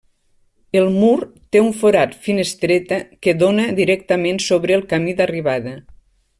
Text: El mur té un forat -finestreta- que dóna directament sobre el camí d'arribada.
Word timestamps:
El 0.79 0.87
mur 0.95 1.11
té 1.55 1.61
un 1.65 1.69
forat 1.81 2.15
-finestreta- 2.15 2.99
que 3.27 3.37
dóna 3.45 3.69
directament 3.83 4.43
sobre 4.51 4.77
el 4.81 4.87
camí 4.95 5.15
d'arribada. 5.21 5.77